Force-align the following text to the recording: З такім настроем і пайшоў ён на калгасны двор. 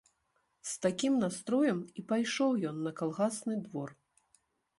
З 0.69 0.71
такім 0.85 1.13
настроем 1.23 1.79
і 1.99 2.05
пайшоў 2.13 2.51
ён 2.71 2.77
на 2.87 2.91
калгасны 3.03 3.55
двор. 3.69 3.89